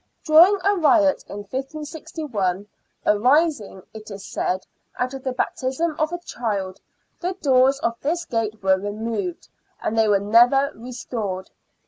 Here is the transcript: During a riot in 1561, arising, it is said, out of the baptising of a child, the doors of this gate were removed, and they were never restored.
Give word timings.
During 0.25 0.57
a 0.65 0.77
riot 0.77 1.23
in 1.27 1.41
1561, 1.43 2.65
arising, 3.05 3.83
it 3.93 4.09
is 4.09 4.25
said, 4.25 4.65
out 4.97 5.13
of 5.13 5.23
the 5.23 5.31
baptising 5.31 5.93
of 5.99 6.11
a 6.11 6.17
child, 6.17 6.79
the 7.19 7.33
doors 7.33 7.77
of 7.81 7.95
this 8.01 8.25
gate 8.25 8.63
were 8.63 8.79
removed, 8.79 9.47
and 9.79 9.95
they 9.95 10.07
were 10.07 10.17
never 10.19 10.71
restored. 10.73 11.51